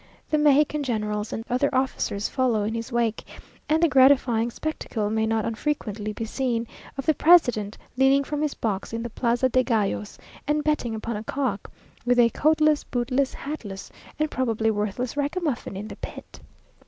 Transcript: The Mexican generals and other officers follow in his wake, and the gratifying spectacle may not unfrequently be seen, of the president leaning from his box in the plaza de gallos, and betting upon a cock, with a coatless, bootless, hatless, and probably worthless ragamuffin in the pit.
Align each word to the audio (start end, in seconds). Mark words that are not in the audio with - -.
The 0.31 0.39
Mexican 0.39 0.81
generals 0.81 1.31
and 1.31 1.43
other 1.47 1.69
officers 1.75 2.27
follow 2.27 2.63
in 2.63 2.73
his 2.73 2.91
wake, 2.91 3.23
and 3.69 3.83
the 3.83 3.87
gratifying 3.87 4.49
spectacle 4.49 5.11
may 5.11 5.27
not 5.27 5.45
unfrequently 5.45 6.11
be 6.11 6.25
seen, 6.25 6.65
of 6.97 7.05
the 7.05 7.13
president 7.13 7.77
leaning 7.95 8.23
from 8.23 8.41
his 8.41 8.55
box 8.55 8.93
in 8.93 9.03
the 9.03 9.11
plaza 9.11 9.47
de 9.47 9.61
gallos, 9.61 10.17
and 10.47 10.63
betting 10.63 10.95
upon 10.95 11.17
a 11.17 11.23
cock, 11.23 11.71
with 12.03 12.17
a 12.17 12.31
coatless, 12.31 12.83
bootless, 12.83 13.35
hatless, 13.35 13.91
and 14.17 14.31
probably 14.31 14.71
worthless 14.71 15.15
ragamuffin 15.15 15.77
in 15.77 15.87
the 15.87 15.97
pit. 15.97 16.39